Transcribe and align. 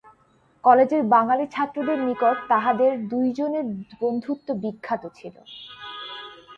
কালেজের 0.63 1.03
বাঙালি 1.07 1.45
ছাত্রদের 1.47 1.99
নিকট 1.99 2.37
তাহাদের 2.49 2.91
দুইজনের 3.09 3.65
বন্ধুত্ব 4.01 4.47
বিখ্যাত 4.63 5.03
ছিল। 5.15 5.35